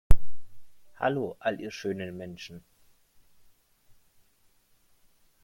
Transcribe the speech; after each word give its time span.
Hallo, 0.97 1.35
all 1.39 1.59
ihr 1.61 1.69
schönen 1.69 2.17
Menschen. 2.17 2.63